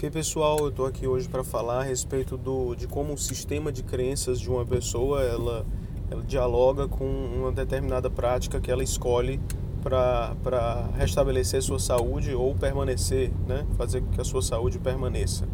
[0.00, 3.70] Ok, pessoal, eu estou aqui hoje para falar a respeito do, de como o sistema
[3.70, 5.66] de crenças de uma pessoa ela,
[6.10, 9.38] ela dialoga com uma determinada prática que ela escolhe
[9.82, 13.66] para restabelecer sua saúde ou permanecer, né?
[13.76, 15.46] fazer com que a sua saúde permaneça.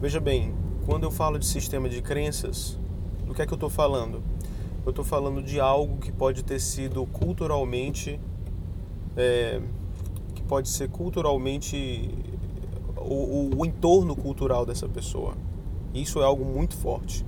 [0.00, 0.54] Veja bem,
[0.86, 2.78] quando eu falo de sistema de crenças,
[3.26, 4.22] do que é que eu estou falando?
[4.86, 8.20] Eu estou falando de algo que pode ter sido culturalmente,
[9.16, 9.60] é,
[10.36, 12.08] que pode ser culturalmente
[13.00, 15.34] o, o, o entorno cultural dessa pessoa.
[15.94, 17.24] Isso é algo muito forte.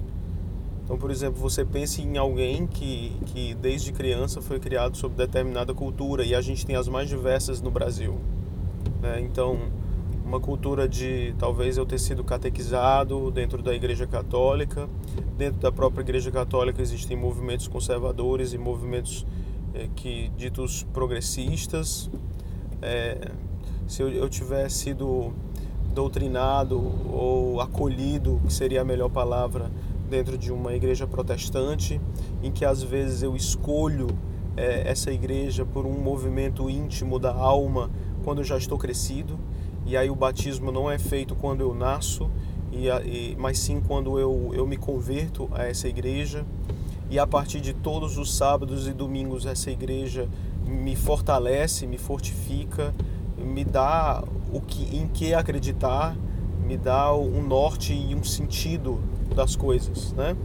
[0.85, 5.73] Então, por exemplo, você pense em alguém que, que desde criança foi criado sob determinada
[5.73, 8.19] cultura e a gente tem as mais diversas no Brasil.
[9.01, 9.21] Né?
[9.21, 9.71] Então,
[10.25, 14.89] uma cultura de talvez eu ter sido catequizado dentro da Igreja Católica.
[15.37, 19.27] Dentro da própria Igreja Católica existem movimentos conservadores e movimentos
[19.75, 22.11] é, que ditos progressistas.
[22.83, 23.31] É,
[23.87, 24.29] se eu, eu
[24.69, 25.33] sido
[25.93, 26.81] doutrinado
[27.13, 29.71] ou acolhido, que seria a melhor palavra,
[30.09, 32.01] dentro de uma igreja protestante,
[32.43, 34.09] em que às vezes eu escolho
[34.57, 37.91] é, essa igreja por um movimento íntimo da alma
[38.25, 39.39] quando eu já estou crescido,
[39.87, 42.31] e aí o batismo não é feito quando eu nasço,
[42.73, 46.45] e, e, mas sim quando eu, eu me converto a essa igreja,
[47.09, 50.29] e a partir de todos os sábados e domingos essa igreja
[50.65, 52.95] me fortalece, me fortifica,
[53.37, 54.23] me dá
[54.53, 56.17] o que, em que acreditar,
[56.67, 59.01] me dá um norte e um sentido
[59.35, 60.37] das coisas, né?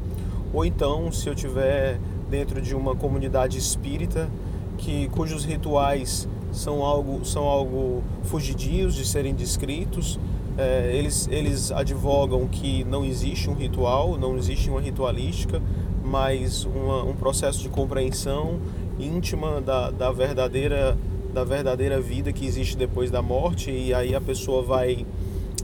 [0.53, 4.29] Ou então, se eu tiver dentro de uma comunidade espírita
[4.77, 10.19] que cujos rituais são algo são algo fugidios de serem descritos,
[10.57, 15.61] é, eles eles advogam que não existe um ritual, não existe uma ritualística,
[16.03, 18.59] mas uma, um processo de compreensão
[18.99, 20.97] íntima da, da verdadeira
[21.35, 25.05] da verdadeira vida que existe depois da morte e aí a pessoa vai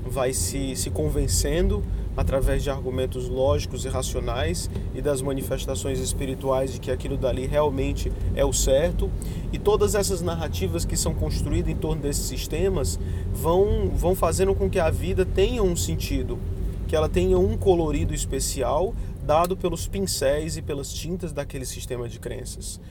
[0.06, 1.82] vai se, se convencendo
[2.18, 8.12] através de argumentos lógicos e racionais e das manifestações espirituais de que aquilo dali realmente
[8.36, 9.10] é o certo.
[9.54, 13.00] E todas essas narrativas que são construídas em torno desses sistemas
[13.34, 16.38] vão, vão fazendo com que a vida tenha um sentido,
[16.86, 18.94] que ela tenha um colorido especial
[19.24, 22.82] dado pelos pincéis e pelas tintas daquele sistema de crenças.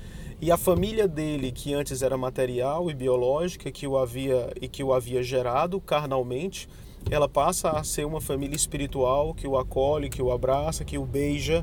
[0.43, 4.83] E a família dele, que antes era material e biológica, que o havia e que
[4.83, 6.67] o havia gerado carnalmente,
[7.11, 11.05] ela passa a ser uma família espiritual que o acolhe, que o abraça, que o
[11.05, 11.63] beija,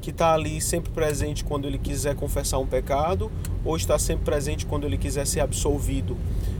[0.00, 3.30] que está ali sempre presente quando ele quiser confessar um pecado
[3.62, 6.16] ou está sempre presente quando ele quiser ser absolvido.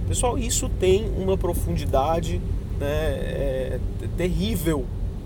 [0.07, 2.43] Pessoal, isso tem uma profundidade
[2.79, 3.81] né, é,
[4.19, 4.85] terrível,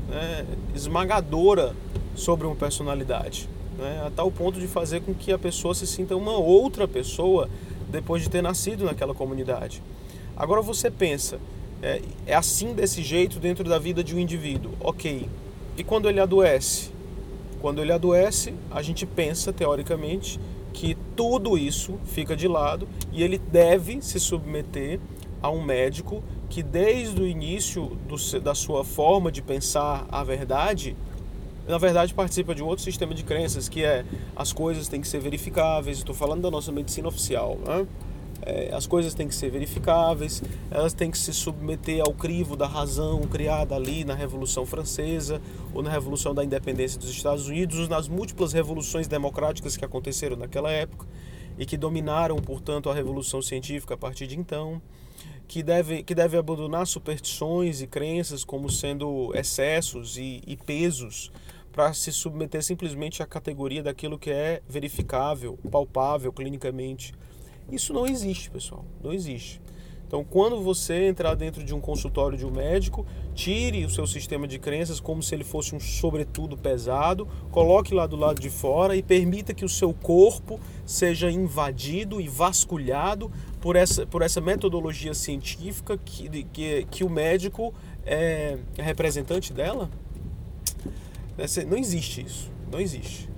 [0.08, 1.74] né, esmagadora
[2.14, 6.16] sobre uma personalidade, né, a tal ponto de fazer com que a pessoa se sinta
[6.16, 7.48] uma outra pessoa
[7.88, 9.82] depois de ter nascido naquela comunidade.
[10.36, 11.38] Agora você pensa,
[11.82, 14.72] é, é assim desse jeito dentro da vida de um indivíduo.
[14.80, 15.28] Ok.
[15.76, 16.90] E quando ele adoece?
[17.60, 20.38] Quando ele adoece, a gente pensa, teoricamente,
[20.72, 25.00] que tudo isso fica de lado e ele deve se submeter
[25.42, 30.96] a um médico que, desde o início do, da sua forma de pensar a verdade,
[31.68, 35.08] na verdade participa de um outro sistema de crenças que é as coisas têm que
[35.08, 35.98] ser verificáveis.
[35.98, 37.58] Estou falando da nossa medicina oficial.
[37.66, 37.86] Né?
[38.42, 42.66] é, as coisas têm que ser verificáveis, elas têm que se submeter ao crivo da
[42.66, 45.40] razão criada ali na Revolução Francesa
[45.74, 50.70] ou na Revolução da Independência dos Estados Unidos, nas múltiplas revoluções democráticas que aconteceram naquela
[50.70, 51.06] época
[51.58, 54.80] e que dominaram, portanto, a Revolução Científica a partir de então,
[55.48, 61.32] que deve, que deve abandonar superstições e crenças como sendo excessos e, e pesos
[61.78, 67.14] para se submeter simplesmente à categoria daquilo que é verificável, palpável clinicamente
[67.70, 68.84] isso não existe, pessoal.
[69.00, 69.60] Não existe.
[70.04, 74.48] Então, quando você entrar dentro de um consultório de um médico, tire o seu sistema
[74.48, 78.96] de crenças como se ele fosse um sobretudo pesado, coloque lá do lado de fora
[78.96, 85.14] e permita que o seu corpo seja invadido e vasculhado por essa, por essa metodologia
[85.14, 87.72] científica que, que, que o médico
[88.04, 89.88] é representante dela.
[91.66, 92.50] Não existe isso.
[92.70, 93.28] Não existe.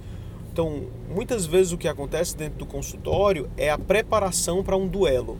[0.53, 5.39] Então, muitas vezes o que acontece dentro do consultório é a preparação para um duelo,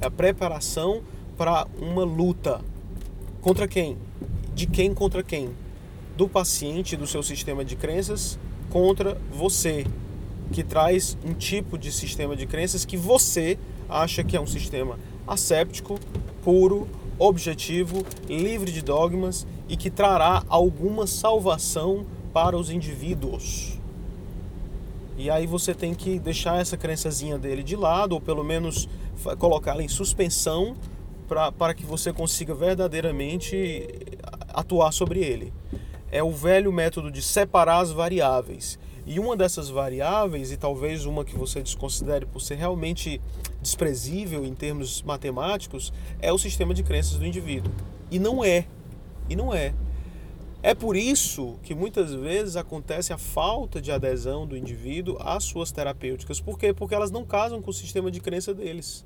[0.00, 1.02] é a preparação
[1.36, 2.60] para uma luta.
[3.40, 3.98] Contra quem?
[4.54, 5.50] De quem contra quem?
[6.16, 8.38] Do paciente, do seu sistema de crenças,
[8.70, 9.84] contra você,
[10.52, 13.58] que traz um tipo de sistema de crenças que você
[13.88, 15.98] acha que é um sistema asséptico,
[16.44, 16.86] puro,
[17.18, 23.78] objetivo, livre de dogmas e que trará alguma salvação para os indivíduos.
[25.16, 28.86] E aí você tem que deixar essa crençazinha dele de lado, ou pelo menos
[29.38, 30.76] colocá-la em suspensão,
[31.56, 33.88] para que você consiga verdadeiramente
[34.48, 35.54] atuar sobre ele.
[36.10, 38.78] É o velho método de separar as variáveis.
[39.06, 43.22] E uma dessas variáveis, e talvez uma que você desconsidere por ser realmente
[43.62, 47.72] desprezível em termos matemáticos, é o sistema de crenças do indivíduo.
[48.10, 48.66] E não é.
[49.28, 49.74] E não é.
[50.62, 55.72] É por isso que muitas vezes acontece a falta de adesão do indivíduo às suas
[55.72, 56.40] terapêuticas.
[56.40, 56.72] Por quê?
[56.72, 59.04] Porque elas não casam com o sistema de crença deles.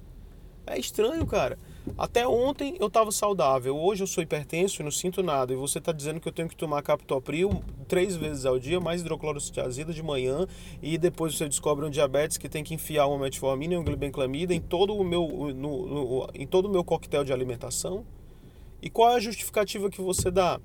[0.67, 1.57] É estranho, cara.
[1.97, 5.53] Até ontem eu estava saudável, hoje eu sou hipertenso e não sinto nada.
[5.53, 9.01] E você está dizendo que eu tenho que tomar captopril três vezes ao dia, mais
[9.01, 10.47] hidroclorotiazida de manhã,
[10.83, 14.53] e depois você descobre um diabetes que tem que enfiar uma metformina e um glibenclamida
[14.53, 18.05] em todo o meu, no, no, em todo o meu coquetel de alimentação.
[18.87, 20.61] E qual é a justificativa que você dá?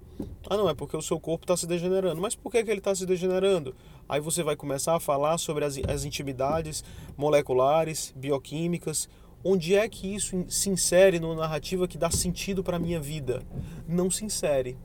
[0.48, 2.22] Ah, não, é porque o seu corpo está se degenerando.
[2.22, 3.74] Mas por que, que ele está se degenerando?
[4.08, 6.84] Aí você vai começar a falar sobre as, as intimidades
[7.18, 9.10] moleculares, bioquímicas,
[9.44, 13.42] Onde é que isso se insere numa narrativa que dá sentido para a minha vida?
[13.88, 14.78] Não se insere,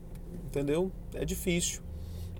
[0.47, 0.91] entendeu?
[1.13, 1.83] É difícil.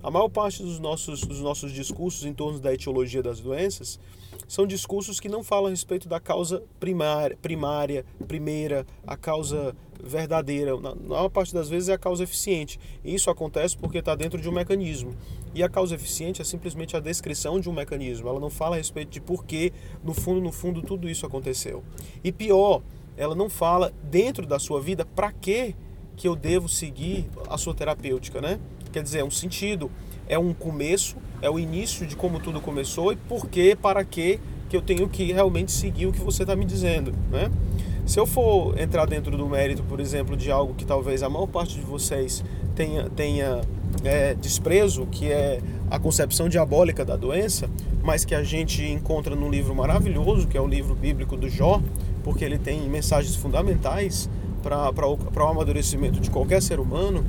[0.02, 4.00] A maior parte dos nossos, dos nossos discursos em torno da etiologia das doenças
[4.48, 10.78] são discursos que não falam a respeito da causa primária, primária primeira, a causa verdadeira.
[10.80, 12.78] Na maior parte das vezes é a causa eficiente.
[13.04, 15.14] E isso acontece porque está dentro de um mecanismo.
[15.54, 18.28] E a causa eficiente é simplesmente a descrição de um mecanismo.
[18.28, 19.72] Ela não fala a respeito de por que,
[20.02, 21.82] no fundo, no fundo, tudo isso aconteceu.
[22.22, 22.82] E pior,
[23.16, 25.74] ela não fala dentro da sua vida para que
[26.16, 28.58] que eu devo seguir a sua terapêutica, né?
[28.92, 29.88] Quer dizer, é um sentido,
[30.26, 34.40] é um começo, é o início de como tudo começou e por que, para que
[34.68, 37.50] que eu tenho que realmente seguir o que você está me dizendo, né?
[38.08, 41.46] Se eu for entrar dentro do mérito, por exemplo, de algo que talvez a maior
[41.46, 42.42] parte de vocês
[42.74, 43.60] tenha, tenha
[44.02, 45.60] é, desprezo, que é
[45.90, 47.68] a concepção diabólica da doença,
[48.02, 51.82] mas que a gente encontra num livro maravilhoso, que é o livro bíblico do Jó,
[52.24, 54.30] porque ele tem mensagens fundamentais
[54.62, 57.22] para o amadurecimento de qualquer ser humano.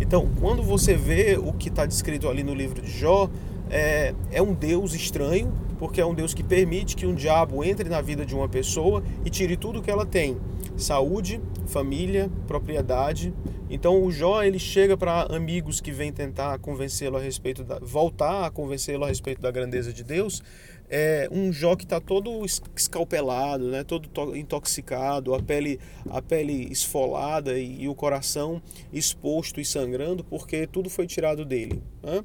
[0.00, 3.28] Então, quando você vê o que está descrito ali no livro de Jó,
[3.70, 7.88] é, é um Deus estranho, porque é um Deus que permite que um diabo entre
[7.88, 10.36] na vida de uma pessoa e tire tudo que ela tem:
[10.76, 13.32] saúde, família, propriedade.
[13.68, 18.46] Então o Jó ele chega para amigos que vêm tentar convencê-lo a respeito da voltar
[18.46, 20.42] a convencê-lo a respeito da grandeza de Deus,
[20.88, 22.44] é um Jó que está todo
[22.76, 23.82] escalpelado, né?
[23.84, 25.80] todo intoxicado, a pele,
[26.10, 28.62] a pele esfolada e, e o coração
[28.92, 31.82] exposto e sangrando, porque tudo foi tirado dele.
[32.02, 32.24] Né?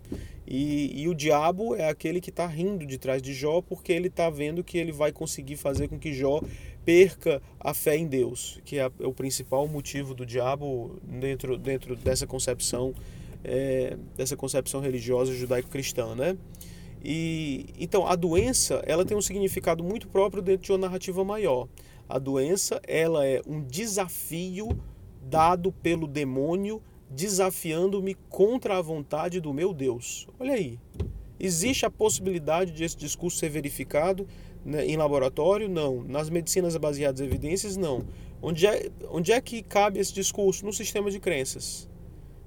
[0.52, 4.08] E, e, o diabo é aquele que está rindo de trás de Jó, porque ele
[4.08, 6.42] está vendo que ele vai conseguir fazer com que Jó
[6.84, 12.26] perca a fé em Deus, que é, o principal motivo do diabo dentro, dentro dessa
[12.26, 12.96] concepção
[13.44, 16.36] é, dessa concepção religiosa judaico-cristã, né?
[17.04, 21.68] E então a doença ela tem um significado muito próprio dentro de uma narrativa maior.
[22.08, 24.70] A doença ela é um desafio
[25.22, 30.28] dado pelo demônio desafiando-me contra a vontade do meu Deus.
[30.40, 30.80] Olha aí.
[31.40, 34.28] Existe a possibilidade de esse discurso ser verificado
[34.64, 35.70] né, em laboratório?
[35.70, 36.04] Não.
[36.04, 37.78] Nas medicinas baseadas em evidências?
[37.78, 38.06] Não.
[38.42, 40.66] Onde é, onde é que cabe esse discurso?
[40.66, 41.90] No sistema de crenças.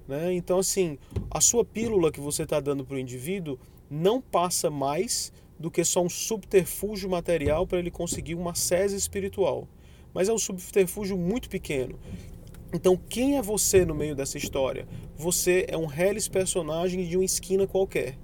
[0.07, 0.35] Né?
[0.35, 0.99] Então, assim,
[1.31, 3.59] a sua pílula que você está dando para o indivíduo
[3.91, 9.69] não passa mais do que só um subterfúgio material para ele conseguir uma sese espiritual.
[10.13, 11.99] Mas é um subterfúgio muito pequeno.
[12.73, 14.89] Então, quem é você no meio dessa história?
[15.17, 18.17] Você é um reles personagem de uma esquina qualquer.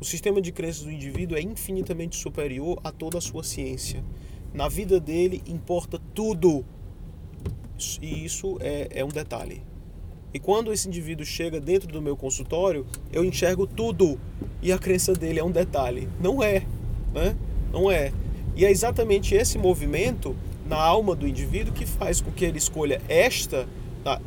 [0.00, 4.04] O sistema de crenças do indivíduo é infinitamente superior a toda a sua ciência.
[4.52, 6.64] Na vida dele importa tudo.
[8.02, 9.62] E isso é, é um detalhe.
[10.34, 14.18] E quando esse indivíduo chega dentro do meu consultório, eu enxergo tudo.
[14.60, 16.08] E a crença dele é um detalhe.
[16.20, 16.64] Não é.
[17.14, 17.36] Né?
[17.72, 18.12] Não é.
[18.56, 20.36] E é exatamente esse movimento
[20.68, 23.66] na alma do indivíduo que faz com que ele escolha esta,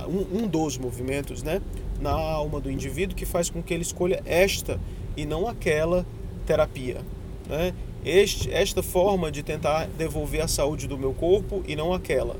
[0.07, 1.61] um, um dos movimentos, né?
[1.99, 4.79] Na alma do indivíduo que faz com que ele escolha esta
[5.15, 6.05] e não aquela
[6.45, 7.01] terapia.
[7.47, 7.73] Né?
[8.03, 12.35] Este, esta forma de tentar devolver a saúde do meu corpo e não aquela.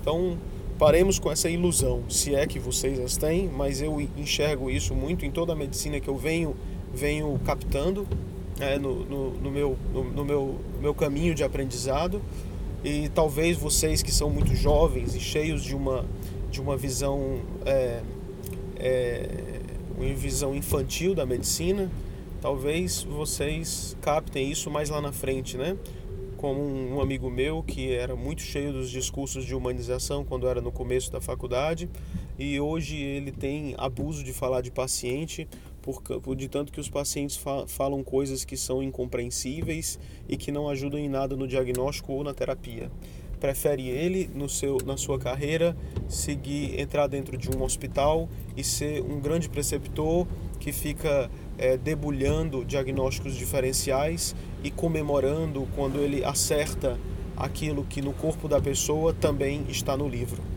[0.00, 0.38] Então,
[0.78, 5.26] paremos com essa ilusão, se é que vocês as têm, mas eu enxergo isso muito
[5.26, 6.54] em toda a medicina que eu venho,
[6.94, 8.06] venho captando
[8.60, 12.22] é, no, no, no, meu, no, no meu, meu caminho de aprendizado.
[12.84, 16.04] E talvez vocês que são muito jovens e cheios de uma,
[16.50, 18.02] de uma visão, é,
[18.76, 19.28] é,
[19.96, 21.90] uma visão infantil da medicina,
[22.40, 25.76] talvez vocês captem isso mais lá na frente, né?
[26.40, 30.72] como um amigo meu que era muito cheio dos discursos de humanização quando era no
[30.72, 31.86] começo da faculdade
[32.38, 35.46] e hoje ele tem abuso de falar de paciente
[35.82, 40.52] por, por de tanto que os pacientes fa falam coisas que são incompreensíveis e que
[40.52, 42.90] não ajudam em nada no diagnóstico ou na terapia.
[43.40, 45.74] prefere ele no seu, na sua carreira
[46.08, 50.26] seguir entrar dentro de um hospital e ser um grande preceptor
[50.58, 56.98] que fica é, debulhando diagnósticos diferenciais e comemorando quando ele acerta
[57.34, 60.49] aquilo que no corpo da pessoa também está no livro.